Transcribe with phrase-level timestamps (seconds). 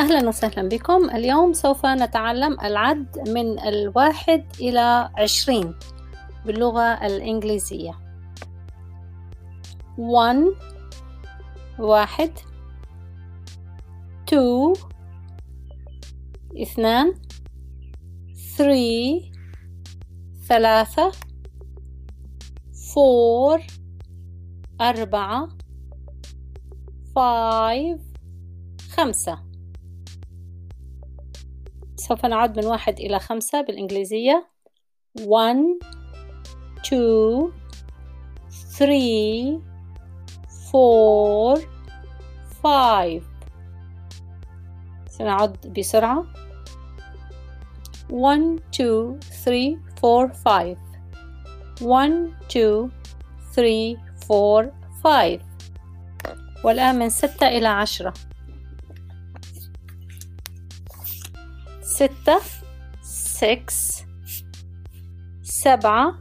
[0.00, 1.10] أهلا وسهلا بكم.
[1.10, 5.74] اليوم سوف نتعلم العد من الواحد إلى عشرين
[6.46, 7.92] باللغة الإنجليزية.
[9.98, 10.56] One
[11.78, 12.30] واحد.
[14.30, 14.78] Two
[16.62, 17.14] اثنان.
[18.56, 19.32] Three
[20.48, 21.12] ثلاثة.
[22.72, 23.60] Four
[24.80, 25.48] أربعة.
[27.14, 28.00] Five
[28.96, 29.49] خمسة.
[32.10, 34.46] سوف نعد من واحد إلى خمسة بالإنجليزية
[35.18, 35.86] one
[36.82, 37.52] two
[38.78, 39.60] three
[40.72, 41.58] four
[42.62, 43.22] five
[45.08, 46.26] سنعد بسرعة
[48.08, 50.78] one two three four five
[51.80, 52.90] one two
[53.54, 53.96] three
[54.28, 54.72] four
[55.04, 55.40] five
[56.64, 58.14] والآن من ستة إلى عشرة
[62.00, 62.40] ستة
[63.02, 63.72] six
[65.42, 66.14] سبعة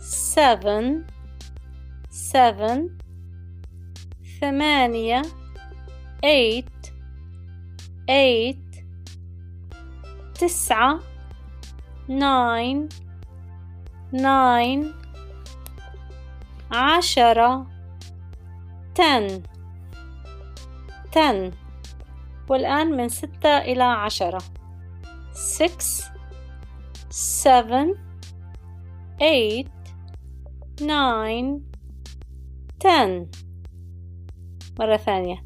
[0.00, 1.04] seven
[2.10, 2.88] seven
[4.40, 5.22] ثمانية
[6.24, 6.92] eight
[8.08, 8.84] eight
[10.34, 11.00] تسعة
[12.08, 12.88] nine
[14.12, 14.86] nine
[16.72, 17.66] عشرة
[18.94, 19.42] ten.
[21.12, 21.52] ten.
[22.48, 24.63] والآن من ستة إلى عشرة.
[25.33, 26.03] six,
[27.09, 27.95] seven,
[29.19, 29.69] eight,
[30.81, 31.61] nine,
[32.79, 33.29] ten.
[34.79, 35.43] مرة ثانية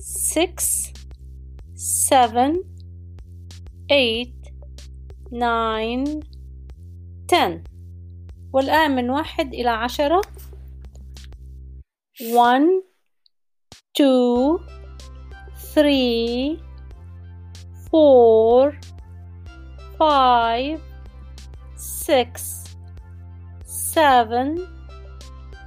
[0.00, 0.92] six,
[1.74, 2.64] seven,
[3.90, 4.52] eight,
[5.30, 6.22] nine,
[7.28, 7.64] ten.
[8.52, 10.20] والآن من واحد إلى عشرة
[12.20, 12.82] one,
[13.94, 14.58] two,
[15.74, 16.58] three,
[17.90, 18.72] four,
[19.97, 20.79] Five,
[21.75, 22.63] six,
[23.65, 24.67] seven,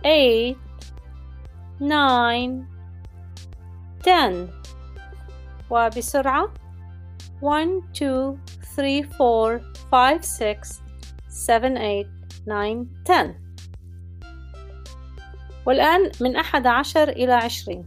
[0.05, 0.57] eight,
[1.81, 2.67] nine,
[4.03, 4.51] ten.
[5.71, 6.49] وبسرعة
[7.41, 8.39] one, two,
[8.75, 9.61] three, four,
[9.91, 10.81] five, six,
[11.29, 12.07] seven, eight,
[12.47, 13.35] nine, ten.
[15.67, 17.85] والآن من أحد عشر إلى عشرين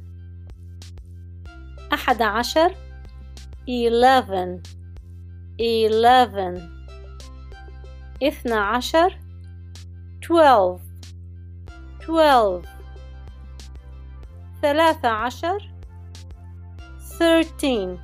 [1.94, 2.76] أحد عشر
[3.70, 4.62] eleven
[5.61, 6.61] eleven
[8.23, 9.19] اثنى عشر
[10.23, 10.81] twelve
[12.07, 12.67] twelve
[14.63, 15.71] ثلاثة عشر
[17.19, 17.99] thirteen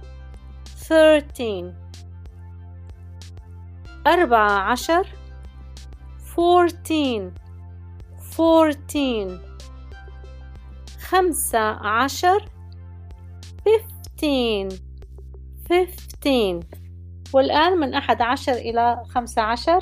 [0.89, 1.75] thirteen
[4.07, 5.07] أربعة عشر
[6.35, 7.23] fourteen
[8.37, 9.41] fourteen
[11.01, 12.45] خمسة عشر
[13.65, 14.69] fifteen
[15.69, 16.65] fifteen
[17.36, 19.80] والآن من أحد عشر إلى خمسة عشر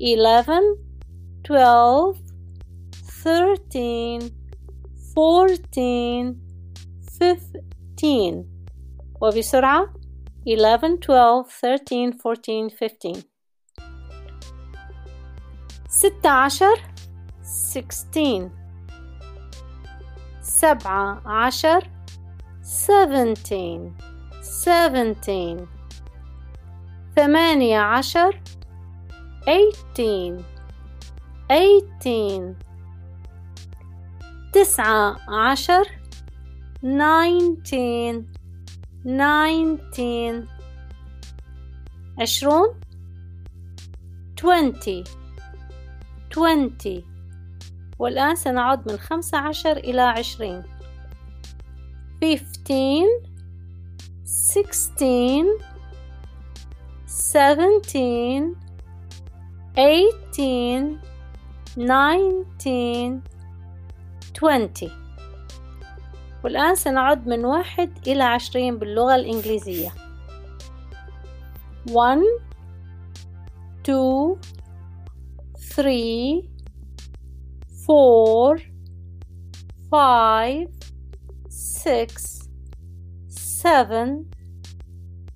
[0.00, 0.78] eleven
[1.48, 2.16] twelve
[3.22, 4.20] thirteen
[5.14, 6.24] fourteen
[7.20, 8.34] fifteen
[9.20, 9.86] وبسرعة
[10.46, 13.18] eleven twelve thirteen fourteen fifteen
[15.88, 16.76] ستة عشر
[17.74, 18.50] sixteen
[20.42, 21.90] سبعة عشر
[22.62, 23.92] seventeen
[24.42, 25.73] seventeen
[27.16, 28.40] ثمانية عشر
[29.48, 30.42] eighteen
[31.52, 32.42] eighteen
[34.52, 35.84] تسعة عشر
[36.82, 38.22] nineteen
[39.04, 40.48] nineteen
[42.20, 42.80] عشرون
[44.40, 45.04] twenty
[46.30, 47.04] twenty
[47.98, 50.62] والآن سنعد من خمسة عشر إلى عشرين
[52.24, 53.06] fifteen
[54.24, 55.46] sixteen
[57.06, 58.54] 17
[59.76, 60.98] 18
[61.78, 63.20] 19
[64.34, 64.70] 20
[66.44, 69.92] والآن سنعد من واحد إلى عشرين باللغة الإنجليزية.
[71.90, 72.18] 1
[73.84, 74.36] 2
[75.76, 76.42] 3
[77.90, 78.58] 4
[79.92, 80.68] 5
[81.48, 82.44] 6
[83.28, 84.24] 7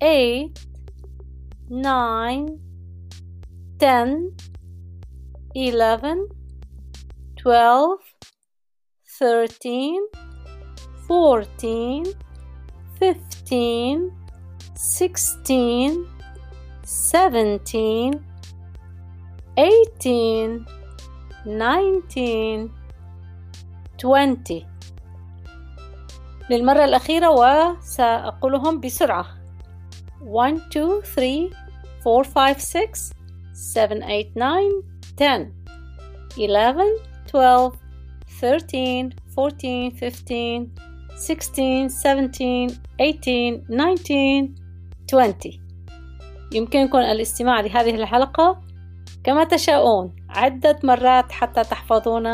[0.00, 0.67] 8
[1.70, 2.58] nine,
[3.78, 4.34] ten,
[5.54, 6.28] eleven,
[7.36, 8.00] twelve,
[9.18, 10.00] thirteen,
[11.06, 12.04] fourteen,
[12.98, 14.10] fifteen,
[14.74, 16.06] sixteen,
[16.84, 18.24] seventeen,
[19.58, 20.64] eighteen,
[21.46, 22.70] nineteen,
[23.98, 24.66] twenty
[26.50, 29.37] للمرة الأخيرة وسأقولهم بسرعة
[30.20, 31.50] 1 2 3
[32.06, 33.12] 4 5 6
[33.52, 34.82] 7 8 9
[35.16, 35.52] 10
[36.38, 36.82] 11
[37.26, 37.72] 12
[38.40, 40.68] 13 14 15
[41.16, 42.68] 16 17
[42.98, 44.54] 18 19
[45.08, 45.68] 20
[46.52, 48.60] يمكنكم الاستماع لهذه الحلقة
[49.24, 52.26] كما تشاءون عدة مرات حتى تحفظون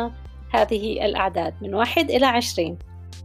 [0.51, 2.79] هذه الأعداد من واحد إلى عشرين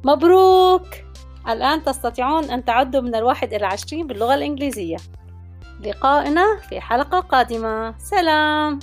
[0.04, 1.09] مبروك!
[1.54, 4.98] الآن تستطيعون أن تعدوا من الواحد إلى عشرين باللغة الإنجليزية.
[5.86, 7.98] لقائنا في حلقة قادمة.
[7.98, 8.80] سلام!